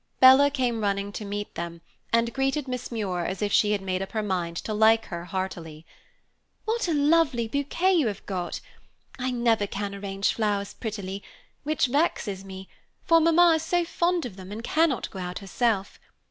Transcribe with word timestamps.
Bella 0.19 0.49
came 0.49 0.81
running 0.81 1.11
to 1.11 1.23
meet 1.23 1.53
them, 1.53 1.81
and 2.11 2.33
greeted 2.33 2.67
Miss 2.67 2.91
Muir 2.91 3.19
as 3.23 3.43
if 3.43 3.53
she 3.53 3.71
had 3.71 3.81
made 3.83 4.01
up 4.01 4.13
her 4.13 4.23
mind 4.23 4.57
to 4.57 4.73
like 4.73 5.05
her 5.05 5.25
heartily. 5.25 5.85
"What 6.65 6.87
a 6.87 6.93
lovely 6.95 7.47
bouquet 7.47 7.93
you 7.93 8.07
have 8.07 8.25
got! 8.25 8.61
I 9.19 9.29
never 9.29 9.67
can 9.67 9.93
arrange 9.93 10.33
flowers 10.33 10.73
prettily, 10.73 11.21
which 11.61 11.85
vexes 11.85 12.43
me, 12.43 12.67
for 13.03 13.19
Mamma 13.21 13.51
is 13.57 13.61
so 13.61 13.85
fond 13.85 14.25
of 14.25 14.37
them 14.37 14.51
and 14.51 14.63
cannot 14.63 15.07
go 15.11 15.19
out 15.19 15.37
herself. 15.37 15.99